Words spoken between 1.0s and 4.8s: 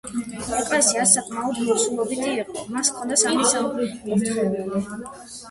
საკმაოდ მოცულობითი იყო, მას ჰქონდა სამი საკურთხეველი.